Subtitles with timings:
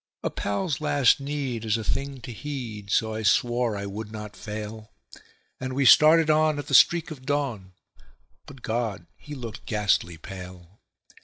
[0.23, 4.35] A pal's last need is a thing to heed, so I swore I would not
[4.35, 4.89] fail;
[5.59, 7.73] And we started on at the streak of dawn;
[8.47, 9.05] but God!
[9.15, 10.81] he looked ghastly pale.